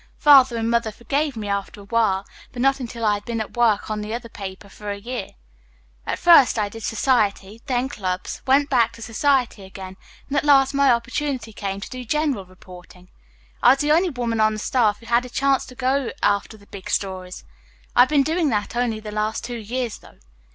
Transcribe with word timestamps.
Father 0.17 0.57
and 0.57 0.71
Mother 0.71 0.91
forgave 0.91 1.35
me 1.37 1.47
after 1.47 1.79
awhile, 1.79 2.25
but 2.51 2.59
not 2.59 2.79
until 2.79 3.05
I 3.05 3.13
had 3.13 3.25
been 3.25 3.39
at 3.39 3.55
work 3.55 3.91
on 3.91 4.01
the 4.01 4.15
other 4.15 4.29
paper 4.29 4.67
for 4.67 4.89
a 4.89 4.97
year. 4.97 5.27
"At 6.07 6.17
first 6.17 6.57
I 6.57 6.69
did 6.69 6.81
society, 6.81 7.61
then 7.67 7.87
clubs, 7.87 8.41
went 8.47 8.67
back 8.67 8.93
to 8.93 9.03
society 9.03 9.61
again, 9.61 9.97
and 10.27 10.35
at 10.35 10.43
last 10.43 10.73
my 10.73 10.91
opportunity 10.91 11.53
came 11.53 11.79
to 11.81 11.89
do 11.91 12.03
general 12.03 12.45
reporting. 12.47 13.11
I 13.61 13.73
was 13.73 13.77
the 13.81 13.91
only 13.91 14.09
woman 14.09 14.39
on 14.39 14.53
the 14.53 14.57
staff 14.59 15.01
who 15.01 15.05
had 15.05 15.23
a 15.23 15.29
chance 15.29 15.67
to 15.67 15.75
go 15.75 16.11
after 16.23 16.57
the 16.57 16.65
big 16.65 16.89
stories. 16.89 17.45
I 17.95 17.99
have 17.99 18.09
been 18.09 18.23
doing 18.23 18.49
that 18.49 18.75
only 18.75 18.99
the 19.01 19.11
last 19.11 19.43
two 19.43 19.57
years, 19.57 19.99
though. 19.99 20.17